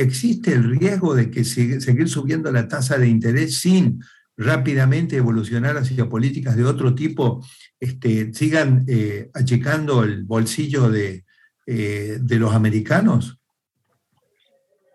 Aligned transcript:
Existe 0.00 0.52
el 0.52 0.78
riesgo 0.78 1.14
de 1.14 1.30
que 1.30 1.44
seguir 1.44 2.08
subiendo 2.08 2.50
la 2.50 2.68
tasa 2.68 2.98
de 2.98 3.08
interés 3.08 3.58
sin 3.60 4.00
rápidamente 4.36 5.16
evolucionar 5.16 5.76
hacia 5.76 6.08
políticas 6.08 6.56
de 6.56 6.64
otro 6.64 6.94
tipo, 6.94 7.44
este, 7.80 8.32
sigan 8.32 8.84
eh, 8.88 9.30
achicando 9.34 10.04
el 10.04 10.24
bolsillo 10.24 10.88
de, 10.90 11.24
eh, 11.66 12.18
los 12.20 12.54
americanos? 12.54 13.38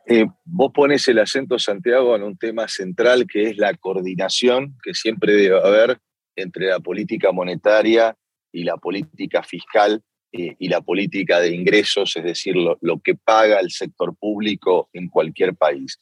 Eh, 0.07 0.25
vos 0.45 0.71
pones 0.73 1.07
el 1.07 1.19
acento, 1.19 1.59
Santiago, 1.59 2.15
en 2.15 2.23
un 2.23 2.37
tema 2.37 2.67
central 2.67 3.25
que 3.27 3.49
es 3.49 3.57
la 3.57 3.73
coordinación 3.73 4.77
que 4.81 4.93
siempre 4.93 5.33
debe 5.33 5.57
haber 5.57 5.99
entre 6.35 6.67
la 6.67 6.79
política 6.79 7.31
monetaria 7.31 8.15
y 8.51 8.63
la 8.63 8.77
política 8.77 9.43
fiscal 9.43 10.01
eh, 10.35 10.55
y 10.57 10.67
la 10.67 10.81
política 10.81 11.39
de 11.39 11.53
ingresos, 11.53 12.17
es 12.17 12.23
decir, 12.23 12.55
lo, 12.55 12.99
que 13.03 13.13
paga 13.13 13.59
el 13.59 13.69
sector 13.69 14.15
público 14.17 14.89
en 14.91 15.07
cualquier 15.07 15.53
país. 15.53 15.99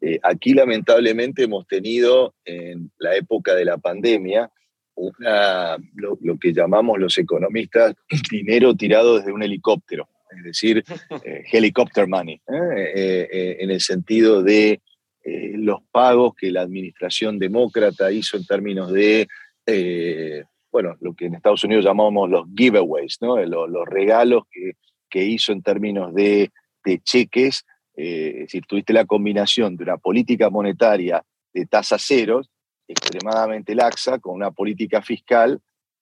Eh, 0.00 0.18
aquí 0.22 0.54
lamentablemente 0.54 1.42
hemos 1.42 1.66
tenido 1.66 2.34
en 2.46 2.90
la 2.98 3.14
época 3.14 3.54
de 3.54 3.66
la 3.66 3.76
pandemia 3.76 4.50
una, 4.94 5.76
lo, 5.96 6.38
que 6.38 6.54
llamamos 6.54 6.98
los 6.98 7.18
economistas 7.18 7.94
dinero 8.30 8.74
tirado 8.74 9.18
desde 9.18 9.32
un 9.32 9.42
helicóptero, 9.42 10.08
es 10.34 10.44
decir, 10.44 10.82
eh, 11.22 11.44
helicopter 11.52 12.08
money, 12.08 12.40
en 12.48 13.70
el 13.70 13.80
sentido 13.82 14.42
de 14.42 14.80
los 15.26 15.82
pagos 15.90 16.32
que 16.36 16.50
la 16.50 16.62
administración 16.62 17.38
demócrata 17.38 18.10
hizo 18.10 18.38
en 18.38 18.46
términos 18.46 18.90
de 18.92 19.28
bueno, 20.74 20.96
lo 20.98 21.14
que 21.14 21.26
en 21.26 21.36
Estados 21.36 21.62
Unidos 21.62 21.84
llamamos 21.84 22.28
los 22.28 22.46
giveaways, 22.52 23.18
¿no? 23.20 23.36
los, 23.36 23.86
regalos 23.86 24.42
que, 24.50 24.72
que, 25.08 25.22
hizo 25.22 25.52
en 25.52 25.62
términos 25.62 26.12
de, 26.12 26.50
de 26.84 26.98
cheques, 26.98 27.64
eh, 27.96 28.32
es 28.34 28.40
decir, 28.46 28.66
tuviste 28.66 28.92
la 28.92 29.04
combinación 29.04 29.76
de 29.76 29.84
una 29.84 29.98
política 29.98 30.50
monetaria 30.50 31.24
de 31.52 31.66
tasa 31.66 31.96
cero, 31.96 32.42
extremadamente 32.88 33.76
laxa, 33.76 34.18
con 34.18 34.34
una 34.34 34.50
política 34.50 35.00
fiscal 35.00 35.60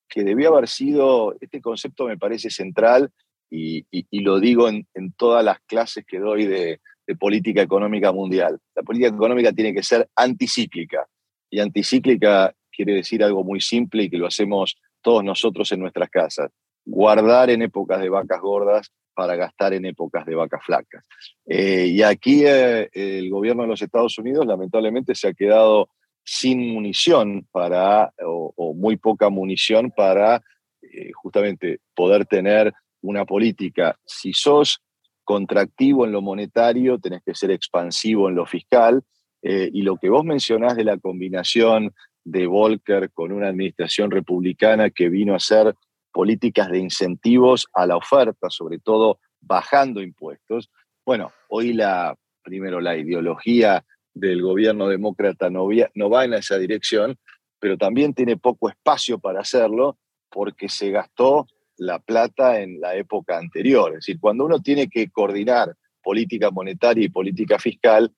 que 0.08 0.24
debió 0.24 0.54
haber 0.54 0.70
sido, 0.70 1.36
este 1.38 1.60
concepto 1.60 2.06
me 2.06 2.16
parece 2.16 2.48
central 2.48 3.10
y, 3.50 3.84
y, 3.90 4.20
lo 4.20 4.40
digo 4.40 4.70
en, 4.70 4.86
en, 4.94 5.12
todas 5.12 5.44
las 5.44 5.60
clases 5.66 6.06
que 6.06 6.18
doy 6.18 6.46
de, 6.46 6.80
de 7.06 7.16
política 7.16 7.60
económica 7.60 8.10
mundial. 8.10 8.58
La 8.74 8.82
política 8.82 9.14
económica 9.14 9.52
tiene 9.52 9.74
que 9.74 9.82
ser 9.82 10.08
anticíclica 10.16 11.06
y 11.50 11.60
anticíclica 11.60 12.54
quiere 12.74 12.94
decir 12.94 13.22
algo 13.22 13.44
muy 13.44 13.60
simple 13.60 14.04
y 14.04 14.10
que 14.10 14.18
lo 14.18 14.26
hacemos 14.26 14.76
todos 15.02 15.22
nosotros 15.22 15.70
en 15.72 15.80
nuestras 15.80 16.08
casas. 16.08 16.50
Guardar 16.84 17.50
en 17.50 17.62
épocas 17.62 18.00
de 18.00 18.08
vacas 18.08 18.40
gordas 18.40 18.90
para 19.14 19.36
gastar 19.36 19.74
en 19.74 19.84
épocas 19.84 20.24
de 20.26 20.34
vacas 20.34 20.64
flacas. 20.64 21.04
Eh, 21.46 21.86
y 21.88 22.02
aquí 22.02 22.44
eh, 22.46 22.88
el 22.92 23.30
gobierno 23.30 23.62
de 23.62 23.68
los 23.68 23.82
Estados 23.82 24.16
Unidos 24.18 24.46
lamentablemente 24.46 25.14
se 25.14 25.28
ha 25.28 25.34
quedado 25.34 25.88
sin 26.24 26.72
munición 26.72 27.46
para, 27.50 28.12
o, 28.24 28.74
muy 28.74 28.96
poca 28.96 29.28
munición 29.28 29.90
para 29.90 30.42
eh, 30.80 31.10
justamente 31.12 31.80
poder 31.94 32.26
tener 32.26 32.72
una 33.00 33.24
política. 33.24 33.96
Si 34.04 34.32
sos 34.32 34.80
contractivo 35.24 36.04
en 36.04 36.12
lo 36.12 36.22
monetario, 36.22 36.98
tenés 36.98 37.22
que 37.24 37.34
ser 37.34 37.50
expansivo 37.50 38.28
en 38.28 38.36
lo 38.36 38.46
fiscal. 38.46 39.02
y 39.44 39.82
lo 39.82 39.96
que 39.96 40.08
vos 40.08 40.24
mencionás 40.24 40.76
de 40.76 40.84
la 40.84 40.98
combinación 40.98 41.92
de 42.24 42.46
Volcker 42.46 43.10
con 43.12 43.32
una 43.32 43.48
administración 43.48 44.10
republicana 44.10 44.90
que 44.90 45.08
vino 45.08 45.32
a 45.32 45.36
hacer 45.36 45.74
políticas 46.12 46.70
de 46.70 46.78
incentivos 46.78 47.66
a 47.72 47.86
la 47.86 47.96
oferta, 47.96 48.50
sobre 48.50 48.78
todo 48.78 49.18
bajando 49.40 50.02
impuestos. 50.02 50.70
Bueno, 51.04 51.32
hoy 51.48 51.72
la, 51.72 52.16
primero 52.42 52.80
la 52.80 52.96
ideología 52.96 53.84
del 54.14 54.42
gobierno 54.42 54.88
demócrata 54.88 55.50
no, 55.50 55.68
no 55.94 56.10
va 56.10 56.24
en 56.24 56.34
esa 56.34 56.58
dirección, 56.58 57.18
pero 57.58 57.78
también 57.78 58.14
tiene 58.14 58.36
poco 58.36 58.68
espacio 58.68 59.18
para 59.18 59.40
hacerlo 59.40 59.98
porque 60.28 60.68
se 60.68 60.90
gastó 60.90 61.46
la 61.76 61.98
plata 61.98 62.60
en 62.60 62.80
la 62.80 62.94
época 62.94 63.38
anterior. 63.38 63.90
Es 63.90 64.06
decir, 64.06 64.20
cuando 64.20 64.44
uno 64.44 64.60
tiene 64.60 64.88
que 64.88 65.10
coordinar 65.10 65.74
política 66.02 66.50
monetaria 66.50 67.04
y 67.04 67.08
política 67.08 67.58
fiscal, 67.58 68.12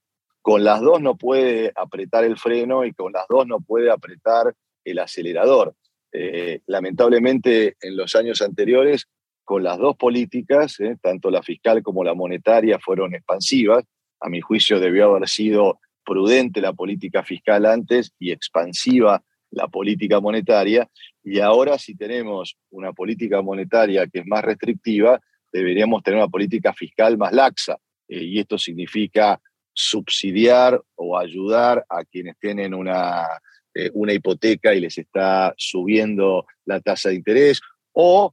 con 0.44 0.62
las 0.62 0.82
dos 0.82 1.00
no 1.00 1.16
puede 1.16 1.72
apretar 1.74 2.22
el 2.22 2.36
freno 2.36 2.84
y 2.84 2.92
con 2.92 3.14
las 3.14 3.24
dos 3.30 3.46
no 3.46 3.60
puede 3.60 3.90
apretar 3.90 4.54
el 4.84 4.98
acelerador. 4.98 5.74
Eh, 6.12 6.60
lamentablemente, 6.66 7.76
en 7.80 7.96
los 7.96 8.14
años 8.14 8.42
anteriores, 8.42 9.08
con 9.42 9.62
las 9.62 9.78
dos 9.78 9.96
políticas, 9.96 10.78
eh, 10.80 10.98
tanto 11.00 11.30
la 11.30 11.42
fiscal 11.42 11.82
como 11.82 12.04
la 12.04 12.12
monetaria, 12.12 12.78
fueron 12.78 13.14
expansivas. 13.14 13.86
A 14.20 14.28
mi 14.28 14.42
juicio 14.42 14.78
debió 14.80 15.14
haber 15.14 15.30
sido 15.30 15.80
prudente 16.04 16.60
la 16.60 16.74
política 16.74 17.22
fiscal 17.22 17.64
antes 17.64 18.12
y 18.18 18.30
expansiva 18.30 19.24
la 19.50 19.68
política 19.68 20.20
monetaria. 20.20 20.86
Y 21.22 21.40
ahora 21.40 21.78
si 21.78 21.96
tenemos 21.96 22.58
una 22.68 22.92
política 22.92 23.40
monetaria 23.40 24.06
que 24.08 24.18
es 24.18 24.26
más 24.26 24.44
restrictiva, 24.44 25.18
deberíamos 25.50 26.02
tener 26.02 26.18
una 26.18 26.28
política 26.28 26.74
fiscal 26.74 27.16
más 27.16 27.32
laxa. 27.32 27.78
Eh, 28.08 28.22
y 28.22 28.40
esto 28.40 28.58
significa 28.58 29.40
subsidiar 29.74 30.80
o 30.94 31.18
ayudar 31.18 31.84
a 31.88 32.04
quienes 32.04 32.38
tienen 32.38 32.72
una, 32.72 33.26
eh, 33.74 33.90
una 33.92 34.12
hipoteca 34.12 34.74
y 34.74 34.80
les 34.80 34.96
está 34.96 35.52
subiendo 35.56 36.46
la 36.64 36.80
tasa 36.80 37.10
de 37.10 37.16
interés, 37.16 37.60
o 37.92 38.32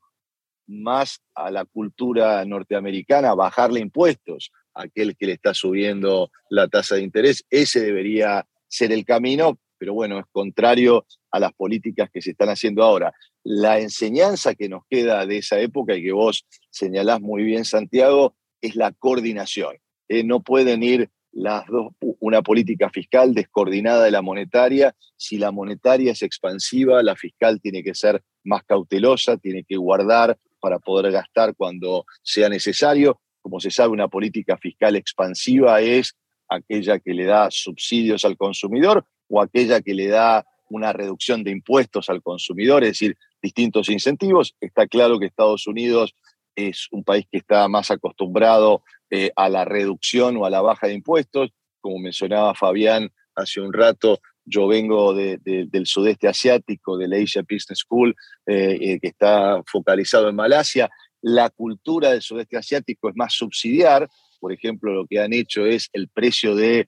más 0.68 1.20
a 1.36 1.52
la 1.52 1.66
cultura 1.66 2.46
norteamericana, 2.46 3.34
bajarle 3.34 3.80
impuestos 3.80 4.52
a 4.74 4.84
aquel 4.84 5.18
que 5.18 5.26
le 5.26 5.34
está 5.34 5.54
subiendo 5.54 6.32
la 6.50 6.68
tasa 6.68 6.96
de 6.96 7.02
interés. 7.02 7.44
Ese 7.50 7.82
debería 7.82 8.46
ser 8.68 8.92
el 8.92 9.04
camino, 9.04 9.60
pero 9.78 9.94
bueno, 9.94 10.20
es 10.20 10.26
contrario 10.32 11.06
a 11.32 11.40
las 11.40 11.54
políticas 11.54 12.10
que 12.12 12.22
se 12.22 12.32
están 12.32 12.50
haciendo 12.50 12.84
ahora. 12.84 13.14
La 13.44 13.80
enseñanza 13.80 14.56
que 14.56 14.70
nos 14.70 14.84
queda 14.90 15.26
de 15.26 15.40
esa 15.40 15.60
época 15.60 15.96
y 15.96 16.04
que 16.04 16.12
vos 16.12 16.46
señalás 16.70 17.20
muy 17.20 17.44
bien, 17.44 17.66
Santiago, 17.66 18.36
es 18.62 18.76
la 18.76 18.92
coordinación. 18.92 19.78
Eh, 20.08 20.24
no 20.24 20.42
pueden 20.42 20.84
ir 20.84 21.10
las 21.34 21.66
dos, 21.68 21.94
una 22.20 22.42
política 22.42 22.90
fiscal 22.90 23.34
descoordinada 23.34 24.04
de 24.04 24.12
la 24.12 24.22
monetaria. 24.22 24.96
Si 25.16 25.38
la 25.38 25.52
monetaria 25.52 26.12
es 26.12 26.22
expansiva, 26.22 27.02
la 27.04 27.16
fiscal 27.16 27.62
tiene 27.62 27.84
que 27.84 27.96
ser 27.96 28.22
más 28.44 28.64
cautelosa, 28.64 29.38
tiene 29.38 29.64
que 29.64 29.78
guardar 29.78 30.38
para 30.60 30.80
poder 30.80 31.12
gastar 31.12 31.56
cuando 31.56 32.06
sea 32.22 32.50
necesario. 32.50 33.22
Como 33.42 33.60
se 33.60 33.72
sabe, 33.72 33.90
una 33.90 34.08
política 34.08 34.58
fiscal 34.58 34.96
expansiva 34.96 35.82
es 35.82 36.16
aquella 36.50 37.00
que 37.00 37.14
le 37.14 37.26
da 37.26 37.50
subsidios 37.50 38.26
al 38.26 38.38
consumidor 38.38 39.06
o 39.30 39.42
aquella 39.42 39.82
que 39.82 39.94
le 39.94 40.08
da 40.08 40.46
una 40.70 40.94
reducción 40.94 41.44
de 41.44 41.52
impuestos 41.52 42.10
al 42.10 42.22
consumidor, 42.22 42.84
es 42.84 42.92
decir, 42.92 43.18
distintos 43.42 43.90
incentivos. 43.90 44.56
Está 44.62 44.88
claro 44.88 45.20
que 45.20 45.26
Estados 45.26 45.68
Unidos 45.68 46.14
es 46.56 46.88
un 46.92 47.04
país 47.04 47.26
que 47.32 47.38
está 47.38 47.68
más 47.68 47.92
acostumbrado 47.92 48.84
eh, 49.14 49.30
a 49.36 49.50
la 49.50 49.66
reducción 49.66 50.38
o 50.38 50.46
a 50.46 50.50
la 50.50 50.62
baja 50.62 50.88
de 50.88 50.94
impuestos. 50.94 51.50
Como 51.82 52.00
mencionaba 52.00 52.56
Fabián 52.56 53.12
hace 53.36 53.60
un 53.60 53.74
rato, 53.74 54.22
yo 54.46 54.68
vengo 54.68 55.14
del 55.14 55.86
sudeste 55.86 56.30
asiático, 56.30 56.98
de 56.98 57.10
la 57.10 57.18
Asia 57.18 57.42
Business 57.42 57.80
School, 57.80 58.16
eh, 58.46 58.78
eh, 58.80 59.00
que 59.02 59.10
está 59.10 59.62
focalizado 59.70 60.30
en 60.30 60.36
Malasia. 60.36 60.90
La 61.22 61.50
cultura 61.50 62.12
del 62.12 62.22
sudeste 62.22 62.56
asiático 62.56 63.10
es 63.10 63.16
más 63.18 63.34
subsidiar. 63.34 64.08
Por 64.40 64.54
ejemplo, 64.54 64.94
lo 64.94 65.06
que 65.06 65.20
han 65.20 65.34
hecho 65.34 65.66
es 65.66 65.90
el 65.92 66.08
precio 66.08 66.56
de 66.56 66.88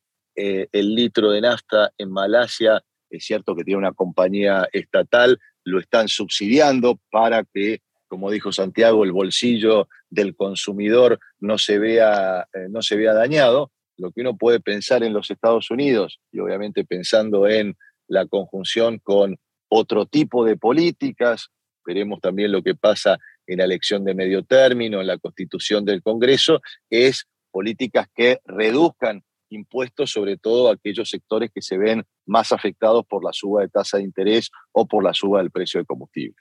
litro 0.71 1.29
de 1.31 1.41
nafta 1.41 1.91
en 1.97 2.09
Malasia. 2.09 2.81
Es 3.09 3.25
cierto 3.25 3.53
que 3.53 3.65
tiene 3.65 3.79
una 3.79 3.91
compañía 3.91 4.65
estatal, 4.71 5.37
lo 5.65 5.79
están 5.81 6.07
subsidiando 6.07 7.01
para 7.11 7.43
que 7.43 7.81
como 8.13 8.29
dijo 8.29 8.51
Santiago, 8.51 9.03
el 9.03 9.11
bolsillo 9.11 9.87
del 10.11 10.35
consumidor 10.35 11.19
no 11.39 11.57
se 11.57 11.79
vea, 11.79 12.47
eh, 12.53 12.67
no 12.69 12.83
se 12.83 12.95
vea 12.95 13.11
dañado. 13.11 13.71
Lo 13.97 14.11
que 14.11 14.21
uno 14.21 14.37
puede 14.37 14.59
pensar 14.59 15.01
en 15.01 15.13
los 15.13 15.31
Estados 15.31 15.71
Unidos, 15.71 16.19
y 16.31 16.37
obviamente 16.37 16.85
pensando 16.85 17.47
en 17.47 17.75
la 18.07 18.27
conjunción 18.27 18.99
con 18.99 19.39
otro 19.67 20.05
tipo 20.05 20.45
de 20.45 20.57
políticas, 20.57 21.47
veremos 21.83 22.21
también 22.21 22.51
lo 22.51 22.61
que 22.61 22.75
pasa 22.75 23.17
en 23.47 23.57
la 23.57 23.63
elección 23.63 24.03
de 24.03 24.13
medio 24.13 24.43
término, 24.43 25.01
en 25.01 25.07
la 25.07 25.17
constitución 25.17 25.83
del 25.83 26.03
Congreso, 26.03 26.61
es 26.91 27.25
políticas 27.49 28.05
que 28.13 28.41
reduzcan 28.45 29.23
impuestos 29.49 30.11
sobre 30.11 30.37
todo 30.37 30.69
a 30.69 30.73
aquellos 30.73 31.09
sectores 31.09 31.49
que 31.51 31.63
se 31.63 31.79
ven 31.79 32.03
más 32.27 32.51
afectados 32.51 33.07
por 33.07 33.25
la 33.25 33.33
suba 33.33 33.63
de 33.63 33.69
tasa 33.69 33.97
de 33.97 34.03
interés 34.03 34.51
o 34.71 34.85
por 34.85 35.03
la 35.03 35.15
suba 35.15 35.39
del 35.39 35.49
precio 35.49 35.79
del 35.79 35.87
combustible. 35.87 36.35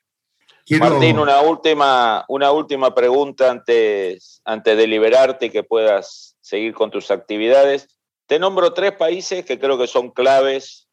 Martín, 0.71 1.19
una 1.19 1.41
última, 1.41 2.25
una 2.29 2.53
última 2.53 2.95
pregunta 2.95 3.51
antes, 3.51 4.41
antes 4.45 4.77
de 4.77 4.87
liberarte 4.87 5.47
y 5.47 5.51
que 5.51 5.65
puedas 5.65 6.37
seguir 6.41 6.75
con 6.75 6.91
tus 6.91 7.11
actividades. 7.11 7.89
Te 8.27 8.39
nombro 8.39 8.73
tres 8.73 8.93
países 8.93 9.45
que 9.45 9.59
creo 9.59 9.77
que 9.77 9.87
son 9.87 10.11
claves 10.11 10.89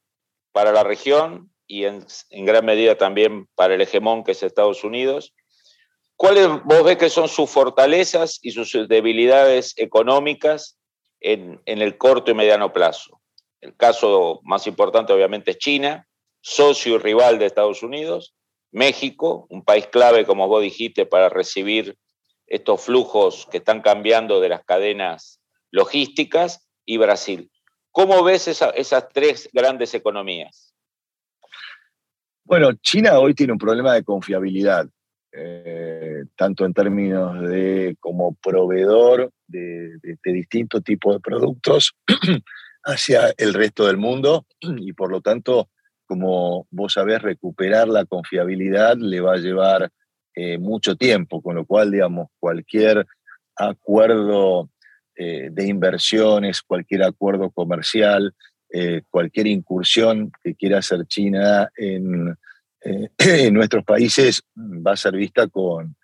para 0.51 0.71
la 0.71 0.83
región 0.83 1.51
y 1.67 1.85
en, 1.85 2.05
gran 2.31 2.65
medida 2.65 2.97
también 2.97 3.47
para 3.55 3.75
el 3.75 3.81
hegemón 3.81 4.23
que 4.23 4.31
es 4.31 4.41
Estados 4.41 4.83
Unidos. 4.83 5.33
¿Cuáles 6.15 6.47
vos 6.65 6.83
ves 6.83 6.97
que 6.97 7.09
son 7.09 7.29
sus 7.29 7.49
fortalezas 7.49 8.39
y 8.41 8.51
sus 8.51 8.73
debilidades 8.89 9.73
económicas 9.77 10.77
en, 11.21 11.61
en 11.65 11.81
el 11.81 11.97
corto 11.97 12.31
y 12.31 12.33
mediano 12.33 12.73
plazo? 12.73 13.21
El 13.61 13.75
caso 13.75 14.39
más 14.43 14.67
importante 14.67 15.13
obviamente 15.13 15.51
es 15.51 15.59
China, 15.59 16.07
socio 16.41 16.95
y 16.95 16.97
rival 16.97 17.37
de 17.37 17.45
Estados 17.45 17.83
Unidos, 17.83 18.33
México, 18.71 19.47
un 19.49 19.63
país 19.63 19.87
clave, 19.87 20.25
como 20.25 20.47
vos 20.47 20.61
dijiste, 20.61 21.05
para 21.05 21.29
recibir 21.29 21.97
estos 22.47 22.81
flujos 22.81 23.47
que 23.51 23.57
están 23.57 23.81
cambiando 23.81 24.39
de 24.39 24.49
las 24.49 24.63
cadenas 24.63 25.39
logísticas, 25.71 26.69
y 26.89 26.97
Brasil. 26.97 27.51
¿Cómo 27.91 28.23
ves 28.23 28.47
esas 28.47 29.09
tres 29.13 29.47
grandes 29.53 29.93
economías? 29.93 30.73
Bueno, 32.43 32.73
China 32.81 33.19
hoy 33.19 33.35
tiene 33.35 33.53
un 33.53 33.59
problema 33.59 33.93
de 33.93 34.03
confiabilidad, 34.03 34.89
eh, 35.31 36.23
tanto 36.35 36.65
en 36.65 36.73
términos 36.73 37.47
de 37.47 37.95
como 37.99 38.33
proveedor 38.33 39.31
de, 39.45 39.99
distintos 40.23 40.83
tipos 40.83 41.13
de 41.13 41.19
productos 41.19 41.93
hacia 42.83 43.35
el 43.37 43.53
resto 43.53 43.85
del 43.85 43.97
mundo 43.97 44.47
y 44.59 44.93
por 44.93 45.11
lo 45.11 45.21
tanto 45.21 45.69
como 46.09 46.65
vos 46.71 46.93
sabés, 46.93 47.21
recuperar 47.21 47.87
la 47.87 48.03
confiabilidad 48.03 48.97
le 48.97 49.21
va 49.21 49.35
a 49.35 49.37
llevar 49.37 49.91
eh, 50.33 50.57
mucho 50.57 50.95
tiempo, 50.95 51.39
con 51.39 51.55
lo 51.55 51.65
cual, 51.65 51.91
digamos, 51.91 52.29
cualquier 52.39 53.05
acuerdo 53.55 54.71
eh, 55.15 55.49
de 55.51 55.67
inversiones, 55.67 56.63
cualquier 56.63 57.03
acuerdo 57.03 57.51
comercial, 57.51 58.33
eh, 58.73 59.03
cualquier 59.11 59.45
incursión 59.45 60.31
que 60.43 60.55
quiera 60.55 60.79
hacer 60.79 61.05
China 61.05 61.69
en, 61.77 62.35
nuestros 63.53 63.83
países 63.83 64.41
va 64.57 64.93
a 64.93 64.97
ser 64.97 65.13
vista 65.15 65.47
con, 65.47 65.95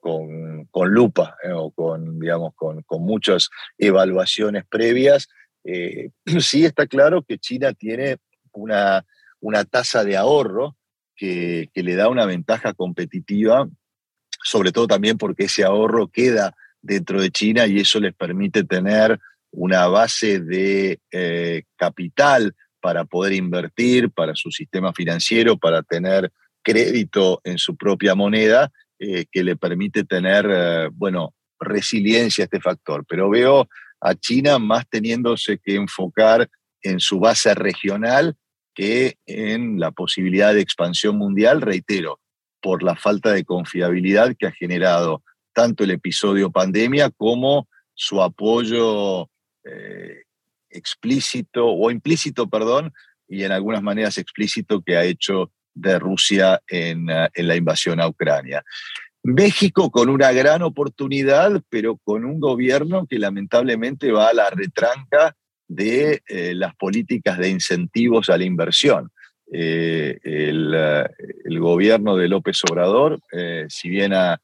con, 0.00 0.64
con 0.72 0.90
lupa 0.90 1.36
o 1.54 1.70
con, 1.70 2.18
digamos, 2.18 2.52
con, 2.56 2.82
con, 2.82 3.02
muchas 3.02 3.48
evaluaciones 3.78 4.64
previas. 4.68 5.28
sí 6.40 6.64
está 6.64 6.88
claro 6.88 7.22
que 7.22 7.38
China 7.38 7.72
tiene 7.74 8.16
una 8.54 9.04
una 9.42 9.64
tasa 9.64 10.04
de 10.04 10.16
ahorro 10.16 10.76
que, 11.16 11.68
le 11.74 11.94
da 11.94 12.08
una 12.08 12.24
ventaja 12.24 12.72
competitiva, 12.72 13.68
sobre 14.42 14.72
todo 14.72 14.86
también 14.86 15.18
porque 15.18 15.44
ese 15.44 15.64
ahorro 15.64 16.08
queda 16.08 16.54
dentro 16.80 17.20
de 17.20 17.30
China 17.30 17.66
y 17.66 17.80
eso 17.80 18.00
les 18.00 18.14
permite 18.14 18.64
tener 18.64 19.20
una 19.50 19.86
base 19.88 20.40
de 20.40 21.00
eh, 21.10 21.64
capital 21.76 22.54
para 22.80 23.04
poder 23.04 23.34
invertir, 23.34 24.10
para 24.10 24.34
su 24.34 24.50
sistema 24.50 24.92
financiero, 24.92 25.56
para 25.56 25.82
tener 25.82 26.32
crédito 26.62 27.40
en 27.44 27.58
su 27.58 27.76
propia 27.76 28.14
moneda, 28.14 28.72
eh, 28.98 29.26
que 29.30 29.44
le 29.44 29.56
permite 29.56 30.04
tener, 30.04 30.46
eh, 30.50 30.88
bueno, 30.92 31.34
resiliencia 31.60 32.44
a 32.44 32.46
este 32.46 32.60
factor. 32.60 33.04
Pero 33.08 33.28
veo 33.28 33.68
a 34.00 34.14
China 34.14 34.58
más 34.58 34.88
teniéndose 34.88 35.58
que 35.58 35.74
enfocar 35.74 36.48
en 36.82 36.98
su 36.98 37.20
base 37.20 37.54
regional 37.54 38.36
que 38.74 39.16
en 39.26 39.78
la 39.78 39.90
posibilidad 39.90 40.54
de 40.54 40.60
expansión 40.60 41.16
mundial, 41.16 41.60
reitero, 41.60 42.20
por 42.60 42.82
la 42.82 42.96
falta 42.96 43.32
de 43.32 43.44
confiabilidad 43.44 44.34
que 44.38 44.46
ha 44.46 44.52
generado 44.52 45.22
tanto 45.52 45.84
el 45.84 45.90
episodio 45.90 46.50
pandemia 46.50 47.10
como 47.10 47.68
su 47.94 48.22
apoyo 48.22 49.28
eh, 49.64 50.22
explícito 50.70 51.66
o 51.66 51.90
implícito, 51.90 52.48
perdón, 52.48 52.92
y 53.28 53.44
en 53.44 53.52
algunas 53.52 53.82
maneras 53.82 54.18
explícito 54.18 54.82
que 54.82 54.96
ha 54.96 55.04
hecho 55.04 55.50
de 55.74 55.98
Rusia 55.98 56.60
en, 56.68 57.10
eh, 57.10 57.28
en 57.34 57.48
la 57.48 57.56
invasión 57.56 58.00
a 58.00 58.08
Ucrania. 58.08 58.62
México 59.24 59.90
con 59.90 60.08
una 60.08 60.32
gran 60.32 60.62
oportunidad, 60.62 61.62
pero 61.68 61.96
con 61.98 62.24
un 62.24 62.40
gobierno 62.40 63.06
que 63.06 63.18
lamentablemente 63.18 64.10
va 64.10 64.28
a 64.28 64.34
la 64.34 64.50
retranca 64.50 65.36
de 65.68 66.22
eh, 66.26 66.54
las 66.54 66.74
políticas 66.76 67.38
de 67.38 67.48
incentivos 67.48 68.30
a 68.30 68.38
la 68.38 68.44
inversión. 68.44 69.10
Eh, 69.52 70.18
eh, 70.22 70.48
el, 71.44 71.60
gobierno 71.60 72.16
de 72.16 72.28
López 72.28 72.60
Obrador, 72.70 73.20
si 73.68 73.88
bien 73.88 74.12
ha, 74.14 74.40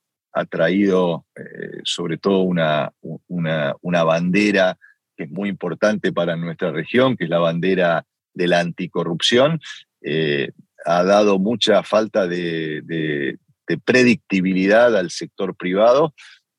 traído 0.50 1.26
sobre 1.82 2.16
todo 2.16 2.42
una, 2.42 2.92
una, 3.26 4.04
bandera 4.04 4.78
que 5.16 5.24
es 5.24 5.30
muy 5.30 5.48
importante 5.48 6.12
para 6.12 6.36
nuestra 6.36 6.70
región, 6.70 7.16
que 7.16 7.24
es 7.24 7.30
la 7.30 7.40
bandera 7.40 8.04
de 8.34 8.46
la 8.46 8.60
anticorrupción, 8.60 9.58
ha 10.84 11.02
dado 11.02 11.40
mucha 11.40 11.82
falta 11.82 12.28
de 12.28 13.36
predictibilidad 13.84 14.96
al 14.96 15.10
sector 15.10 15.56
privado 15.56 16.14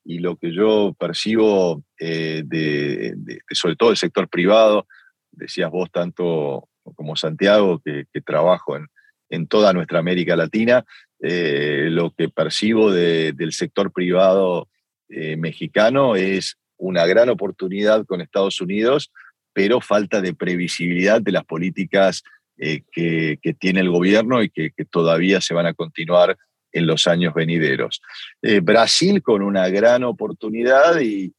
y 0.10 0.18
lo 0.18 0.38
que 0.38 0.52
yo 0.52 0.96
percibo 1.00 1.84
eh, 2.00 2.42
de, 2.44 3.16
sobre 3.52 3.76
todo 3.76 3.92
el 3.92 3.98
sector 3.98 4.28
privado, 4.28 4.88
decías 5.30 5.70
vos 5.70 5.92
tanto 5.92 6.68
como 6.96 7.16
Santiago, 7.16 7.80
que, 7.86 8.08
trabajo 8.26 8.76
en, 8.76 8.88
en, 9.30 9.46
toda 9.46 9.72
nuestra 9.72 10.00
América 10.00 10.36
Latina, 10.36 10.84
eh, 11.22 11.90
lo 11.92 12.10
que 12.10 12.28
percibo 12.28 12.92
del 12.92 13.54
sector 13.54 13.92
privado 13.92 14.68
eh, 15.10 15.38
mexicano 15.38 16.16
es 16.16 16.58
una 16.78 17.06
gran 17.06 17.30
oportunidad 17.30 18.04
con 18.08 18.22
Estados 18.22 18.62
Unidos, 18.62 19.12
pero 19.54 19.80
falta 19.80 20.22
de 20.22 20.34
previsibilidad 20.34 21.22
de 21.22 21.34
las 21.34 21.46
políticas 21.46 22.24
que, 22.58 23.38
que, 23.42 23.54
tiene 23.54 23.82
el 23.82 23.92
gobierno 23.92 24.42
y 24.42 24.50
que 24.50 24.72
todavía 24.90 25.40
se 25.40 25.54
van 25.54 25.68
a 25.68 25.74
continuar 25.74 26.36
en 26.72 26.88
los 26.88 27.08
años 27.08 27.34
venideros. 27.34 28.02
Eh, 28.42 28.60
Brasil 28.60 29.22
con 29.22 29.42
una 29.42 29.70
gran 29.70 30.04
oportunidad 30.04 31.00
y, 31.02 31.34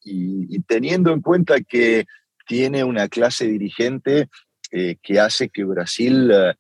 teniendo 0.67 1.13
en 1.13 1.21
cuenta 1.21 1.61
que 1.61 2.07
tiene 2.47 2.85
una 2.85 3.09
clase 3.09 3.47
dirigente 3.47 4.29
eh, 4.71 4.97
que 5.03 5.21
hace 5.21 5.49
que 5.49 5.65
Brasil, 5.65 6.31
eh, 6.33 6.55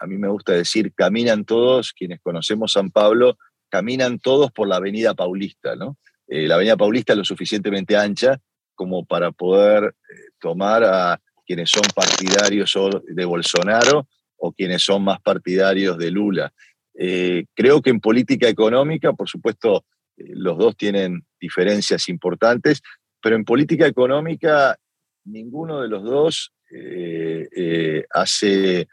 a 0.00 0.06
mí 0.06 0.16
me 0.16 0.28
gusta 0.28 0.52
decir, 0.52 0.92
caminan 0.94 1.44
todos, 1.44 1.92
quienes 1.92 2.20
conocemos 2.20 2.72
San 2.72 2.90
Pablo, 2.90 3.38
caminan 3.68 4.18
todos 4.18 4.52
por 4.52 4.68
la 4.68 4.76
Avenida 4.76 5.14
Paulista, 5.14 5.76
¿no? 5.76 5.96
la 6.28 6.56
Avenida 6.56 6.76
Paulista 6.76 7.12
es 7.12 7.18
lo 7.18 7.24
suficientemente 7.24 7.96
ancha 7.96 8.40
como 8.74 9.04
para 9.04 9.30
poder 9.30 9.94
tomar 10.40 10.82
a 10.82 11.20
quienes 11.46 11.70
son 11.70 11.84
partidarios 11.94 12.76
de 13.06 13.24
Bolsonaro 13.24 14.08
o 14.36 14.52
quienes 14.52 14.82
son 14.82 15.04
más 15.04 15.20
partidarios 15.20 15.96
de 15.98 16.10
Lula. 16.10 16.52
Eh, 16.98 17.44
creo 17.54 17.82
que 17.82 17.90
en 17.90 18.00
política 18.00 18.48
económica, 18.48 19.12
por 19.12 19.28
supuesto, 19.28 19.84
eh, 20.16 20.24
los 20.28 20.56
dos 20.56 20.76
tienen 20.76 21.24
diferencias 21.38 22.08
importantes, 22.08 22.80
pero 23.22 23.36
en 23.36 23.44
política 23.44 23.86
económica 23.86 24.76
ninguno 25.24 25.82
de 25.82 25.88
los 25.88 26.04
dos 26.04 26.52
eh, 26.70 28.04
hace, 28.10 28.88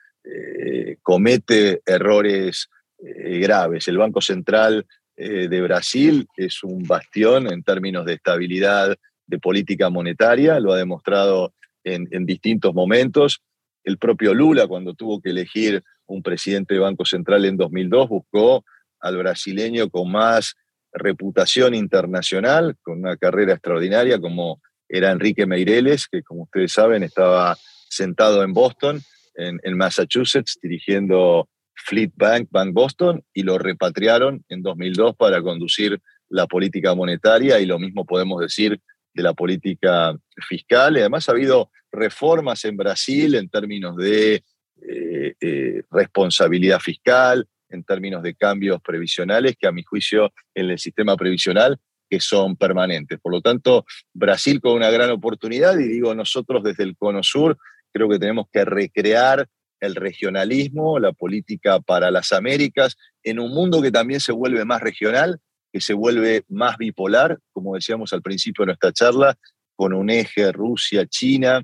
comete 1.02 1.82
errores 1.86 2.70
graves. 2.98 3.88
El 3.88 3.98
Banco 3.98 4.22
Central 4.22 4.86
de 5.16 5.62
Brasil 5.62 6.28
es 6.38 6.64
un 6.64 6.84
bastión 6.84 7.52
en 7.52 7.62
términos 7.62 8.06
de 8.06 8.14
estabilidad 8.14 8.96
de 9.28 9.40
política 9.40 9.90
monetaria, 9.90 10.60
lo 10.60 10.72
ha 10.72 10.78
demostrado 10.78 11.54
en, 11.84 12.08
en 12.12 12.26
distintos 12.26 12.74
momentos. 12.74 13.42
El 13.84 13.98
propio 13.98 14.34
Lula, 14.34 14.66
cuando 14.66 14.94
tuvo 14.94 15.22
que 15.22 15.32
elegir 15.32 15.84
un 16.08 16.22
presidente 16.22 16.74
de 16.74 16.80
Banco 16.80 17.06
Central 17.06 17.46
en 17.46 17.58
2002 17.58 18.10
buscó 18.10 18.64
al 19.00 19.18
brasileño 19.18 19.90
con 19.90 20.12
más 20.12 20.56
reputación 20.94 21.74
internacional, 21.74 22.76
con 22.82 23.00
una 23.00 23.18
carrera 23.18 23.54
extraordinaria 23.54 24.20
como 24.20 24.62
era 24.88 25.12
Enrique 25.12 25.46
Meireles, 25.46 26.08
que 26.08 26.22
como 26.22 26.44
ustedes 26.44 26.72
saben 26.72 27.04
estaba 27.04 27.58
sentado 27.90 28.44
en 28.44 28.54
Boston, 28.54 29.02
en, 29.36 29.78
Massachusetts, 29.78 30.60
dirigiendo 30.62 31.50
Fleet 31.74 32.12
Bank, 32.16 32.48
Bank 32.52 32.74
Boston, 32.74 33.24
y 33.34 33.44
lo 33.44 33.58
repatriaron 33.58 34.44
en 34.50 34.62
2002 34.62 35.16
para 35.16 35.42
conducir 35.42 36.00
la 36.30 36.46
política 36.46 36.94
monetaria, 36.94 37.60
y 37.60 37.66
lo 37.66 37.80
mismo 37.80 38.06
podemos 38.06 38.40
decir 38.40 38.80
de 39.14 39.24
la 39.24 39.34
política 39.34 40.16
fiscal. 40.48 40.96
Y 40.96 41.00
además 41.00 41.28
ha 41.28 41.32
habido 41.32 41.72
reformas 41.92 42.64
en 42.66 42.78
Brasil 42.78 43.36
en 43.36 43.50
términos 43.50 43.96
de 43.98 44.44
eh, 44.88 45.36
eh, 45.40 45.84
responsabilidad 45.92 46.80
fiscal, 46.80 47.48
en 47.70 47.84
términos 47.84 48.22
de 48.22 48.36
cambios 48.36 48.82
previsionales, 48.82 49.56
que 49.60 49.68
a 49.68 49.72
mi 49.72 49.84
juicio 49.84 50.32
en 50.54 50.70
el 50.70 50.80
sistema 50.80 51.18
previsional 51.18 51.80
que 52.10 52.20
son 52.20 52.56
permanentes. 52.56 53.20
Por 53.20 53.32
lo 53.32 53.42
tanto, 53.42 53.86
Brasil 54.14 54.62
con 54.62 54.74
una 54.74 54.92
gran 54.92 55.10
oportunidad 55.10 55.80
y 55.80 55.88
digo, 55.88 56.14
nosotros 56.14 56.64
desde 56.64 56.84
el 56.84 56.96
Cono 56.96 57.24
Sur 57.24 57.58
creo 57.92 58.08
que 58.08 58.20
tenemos 58.20 58.46
que 58.52 58.66
recrear 58.66 59.48
el 59.80 59.96
regionalismo, 59.96 61.00
la 61.00 61.12
política 61.12 61.80
para 61.80 62.12
las 62.12 62.32
Américas, 62.32 62.96
en 63.24 63.40
un 63.40 63.52
mundo 63.52 63.82
que 63.82 63.92
también 63.92 64.20
se 64.20 64.32
vuelve 64.32 64.64
más 64.64 64.82
regional, 64.82 65.40
que 65.72 65.82
se 65.82 65.94
vuelve 65.94 66.44
más 66.48 66.78
bipolar, 66.78 67.40
como 67.52 67.76
decíamos 67.76 68.14
al 68.14 68.22
principio 68.22 68.64
de 68.64 68.68
nuestra 68.68 68.94
charla, 68.94 69.36
con 69.76 69.94
un 69.94 70.10
eje 70.10 70.52
Rusia-China, 70.52 71.64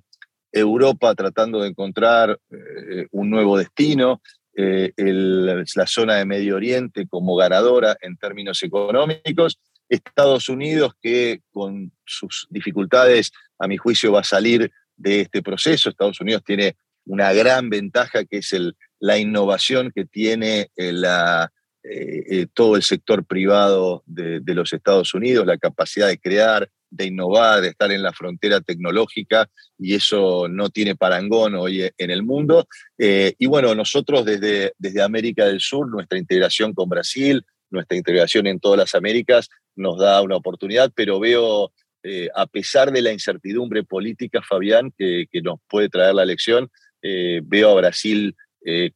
Europa 0.51 1.13
tratando 1.15 1.61
de 1.61 1.69
encontrar 1.69 2.39
eh, 2.49 3.07
un 3.11 3.29
nuevo 3.29 3.57
destino, 3.57 4.21
eh, 4.55 4.91
la 4.97 5.87
zona 5.87 6.15
de 6.15 6.25
Medio 6.25 6.55
Oriente 6.55 7.07
como 7.07 7.35
ganadora 7.35 7.97
en 8.01 8.17
términos 8.17 8.61
económicos, 8.63 9.59
Estados 9.87 10.49
Unidos 10.49 10.93
que 11.01 11.41
con 11.51 11.91
sus 12.05 12.47
dificultades, 12.49 13.31
a 13.57 13.67
mi 13.67 13.77
juicio, 13.77 14.11
va 14.11 14.21
a 14.21 14.23
salir 14.23 14.71
de 14.97 15.21
este 15.21 15.41
proceso. 15.41 15.89
Estados 15.89 16.19
Unidos 16.21 16.43
tiene 16.45 16.75
una 17.05 17.33
gran 17.33 17.69
ventaja 17.69 18.25
que 18.25 18.37
es 18.37 18.53
la 18.99 19.17
innovación 19.17 19.91
que 19.95 20.05
tiene 20.05 20.69
eh, 20.75 22.47
todo 22.53 22.75
el 22.75 22.83
sector 22.83 23.25
privado 23.25 24.03
de 24.05 24.53
los 24.53 24.73
Estados 24.73 25.13
Unidos, 25.13 25.47
la 25.47 25.57
capacidad 25.57 26.07
de 26.07 26.19
crear, 26.19 26.69
de 26.91 27.05
innovar, 27.05 27.61
de 27.61 27.69
estar 27.69 27.91
en 27.91 28.01
la 28.01 28.13
frontera 28.13 28.61
tecnológica 28.61 29.49
y 29.77 29.95
eso 29.95 30.47
no 30.49 30.69
tiene 30.69 30.95
parangón 30.95 31.55
hoy 31.55 31.89
en 31.97 32.11
el 32.11 32.23
mundo. 32.23 32.67
Eh, 32.97 33.33
y 33.37 33.45
bueno, 33.45 33.75
nosotros 33.75 34.25
desde, 34.25 34.73
desde 34.77 35.01
América 35.01 35.45
del 35.45 35.61
Sur, 35.61 35.89
nuestra 35.89 36.17
integración 36.17 36.73
con 36.73 36.89
Brasil, 36.89 37.45
nuestra 37.69 37.97
integración 37.97 38.47
en 38.47 38.59
todas 38.59 38.79
las 38.79 38.95
Américas 38.95 39.49
nos 39.75 39.99
da 39.99 40.21
una 40.21 40.35
oportunidad, 40.35 40.91
pero 40.93 41.19
veo, 41.19 41.71
eh, 42.03 42.29
a 42.35 42.47
pesar 42.47 42.91
de 42.91 43.01
la 43.01 43.13
incertidumbre 43.13 43.83
política, 43.83 44.41
Fabián, 44.41 44.91
que, 44.97 45.27
nos 45.43 45.59
puede 45.69 45.89
traer 45.89 46.15
la 46.15 46.23
elección, 46.23 46.69
eh, 47.01 47.41
veo 47.43 47.71
a 47.71 47.75
Brasil 47.75 48.35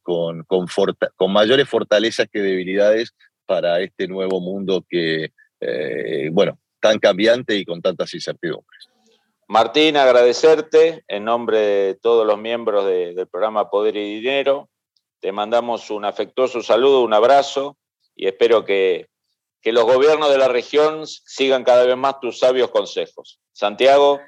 con, 0.02 0.44
con, 0.44 0.66
con 1.16 1.32
mayores 1.32 1.68
fortalezas 1.68 2.28
que 2.30 2.40
debilidades 2.40 3.12
para 3.46 3.80
este 3.80 4.06
nuevo 4.06 4.40
mundo 4.40 4.84
que, 4.88 5.32
bueno, 6.30 6.60
tan 6.84 6.98
cambiante 6.98 7.56
y 7.56 7.64
con 7.64 7.80
tantas 7.80 8.12
incertidumbres. 8.12 8.90
Martín, 9.48 9.96
agradecerte 9.96 11.02
en 11.08 11.24
nombre 11.24 11.58
de 11.58 11.94
todos 11.94 12.26
los 12.26 12.38
miembros 12.38 12.84
del 12.84 13.26
programa 13.26 13.70
Poder 13.70 13.96
y 13.96 14.16
Dinero. 14.20 14.68
Te 15.18 15.32
mandamos 15.32 15.90
un 15.90 16.04
afectuoso 16.04 16.62
saludo, 16.62 17.00
un 17.00 17.14
abrazo 17.14 17.78
y 18.14 18.26
espero 18.26 18.66
que, 18.66 19.08
que 19.62 19.72
los 19.72 19.84
gobiernos 19.84 20.30
de 20.30 20.36
la 20.36 20.48
región 20.48 21.06
sigan 21.06 21.64
cada 21.64 21.86
vez 21.86 21.96
más 21.96 22.20
tus 22.20 22.38
sabios 22.38 22.70
consejos. 22.70 23.40
Santiago. 23.50 24.20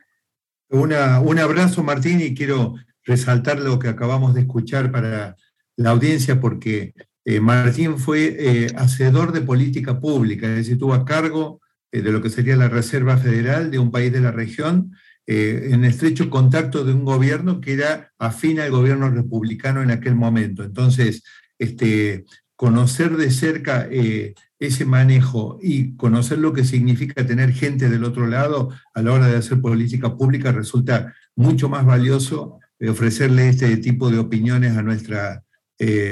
Una, 0.71 1.21
un 1.21 1.39
abrazo, 1.39 1.83
Martín, 1.83 2.23
y 2.23 2.35
quiero 2.35 2.73
resaltar 3.05 3.59
lo 3.59 3.79
que 3.79 3.89
acabamos 3.89 4.33
de 4.33 4.41
escuchar 4.41 4.91
para 4.91 5.37
la 5.77 5.91
audiencia, 5.91 6.41
porque 6.41 6.95
eh, 7.27 7.39
Martín 7.39 7.99
fue 7.99 8.35
eh, 8.39 8.67
hacedor 8.77 9.33
de 9.33 9.43
política 9.43 10.01
pública, 10.01 10.47
es 10.47 10.57
decir, 10.57 10.73
estuvo 10.73 10.95
a 10.95 11.05
cargo 11.05 11.61
de 12.03 12.13
lo 12.13 12.23
que 12.23 12.31
sería 12.31 12.57
la 12.57 12.69
Reserva 12.69 13.17
Federal 13.17 13.71
de 13.71 13.79
un 13.79 13.91
país 13.91 14.13
de 14.13 14.21
la 14.21 14.33
región, 14.33 14.93
eh, 15.27 15.71
en 15.73 15.85
estrecho 15.85 16.31
contacto 16.31 16.85
de 16.85 16.93
un 16.93 17.05
gobierno 17.05 17.61
que 17.61 17.73
era 17.73 18.13
afín 18.19 18.61
al 18.61 18.71
gobierno 18.71 19.11
republicano 19.11 19.83
en 19.83 19.91
aquel 19.91 20.15
momento. 20.15 20.63
Entonces, 20.63 21.25
este, 21.59 22.25
conocer 22.55 23.17
de 23.17 23.31
cerca 23.31 23.89
eh, 23.91 24.35
ese 24.61 24.85
manejo 24.85 25.59
y 25.61 25.97
conocer 25.97 26.39
lo 26.39 26.53
que 26.53 26.65
significa 26.65 27.27
tener 27.27 27.53
gente 27.53 27.89
del 27.89 28.05
otro 28.05 28.27
lado 28.27 28.71
a 28.95 29.03
la 29.03 29.13
hora 29.13 29.27
de 29.27 29.37
hacer 29.37 29.61
política 29.61 30.17
pública 30.17 30.53
resulta 30.53 31.13
mucho 31.35 31.69
más 31.69 31.85
valioso 31.85 32.61
ofrecerle 32.89 33.49
este 33.49 33.77
tipo 33.79 34.11
de 34.11 34.19
opiniones 34.19 34.77
a 34.77 34.83
nuestra 34.83 35.43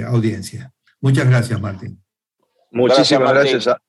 audiencia. 0.06 0.72
Muchas 1.00 1.28
gracias, 1.28 1.60
Martín. 1.60 2.02
Muchísimas 2.70 3.32
gracias, 3.32 3.68
a, 3.68 3.80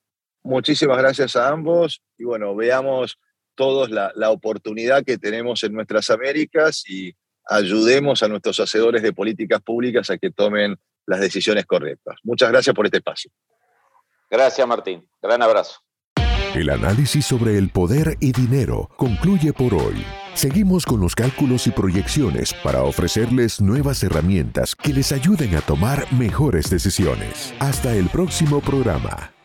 Muchísimas 0.46 0.96
gracias 0.98 1.34
a 1.34 1.48
ambos 1.48 2.00
y 2.16 2.22
bueno, 2.22 2.54
veamos 2.54 3.18
todos 3.56 3.90
la, 3.90 4.30
oportunidad 4.30 5.04
que 5.04 5.18
tenemos 5.18 5.64
en 5.64 5.72
nuestras 5.72 6.08
Américas 6.08 6.84
y 6.88 7.12
ayudemos 7.48 8.22
a 8.22 8.28
nuestros 8.28 8.60
hacedores 8.60 9.02
de 9.02 9.12
políticas 9.12 9.60
públicas 9.60 10.08
a 10.08 10.18
que 10.18 10.30
tomen 10.30 10.76
las 11.04 11.18
decisiones 11.18 11.66
correctas. 11.66 12.16
Muchas 12.22 12.50
gracias 12.52 12.76
por 12.76 12.84
este 12.84 12.98
espacio. 12.98 13.32
Gracias, 14.30 14.66
Martín. 14.68 15.08
Gran 15.20 15.42
abrazo. 15.42 15.80
El 16.54 16.70
análisis 16.70 17.26
sobre 17.26 17.58
el 17.58 17.70
poder 17.70 18.16
y 18.20 18.30
dinero 18.30 18.88
concluye 18.96 19.52
por 19.52 19.74
hoy. 19.74 20.04
Seguimos 20.34 20.86
con 20.86 21.00
los 21.00 21.16
cálculos 21.16 21.66
y 21.66 21.72
proyecciones 21.72 22.54
para 22.62 22.82
ofrecerles 22.82 23.60
nuevas 23.60 24.04
herramientas 24.04 24.76
que 24.76 24.92
les 24.92 25.10
ayuden 25.10 25.56
a 25.56 25.60
tomar 25.60 26.06
mejores 26.12 26.70
decisiones. 26.70 27.52
Hasta 27.58 27.94
el 27.94 28.08
próximo 28.10 28.60
programa. 28.60 29.35